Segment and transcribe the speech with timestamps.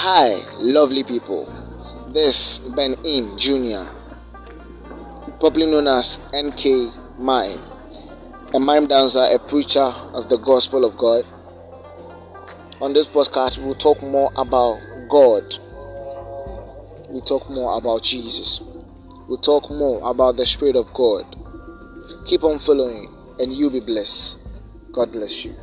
[0.00, 1.50] Hi, lovely people.
[2.14, 3.90] This Benny Hinn Jr.,
[5.40, 7.58] popularly known as NK Mime,
[8.54, 11.24] a mime dancer, a preacher of the gospel of God.
[12.80, 15.42] On this podcast, we'll talk more about God.
[17.08, 18.60] We'll talk more about Jesus.
[19.26, 21.24] We'll talk more about the Spirit of God.
[22.28, 24.38] Keep on following, and you'll be blessed.
[24.92, 25.56] God bless you.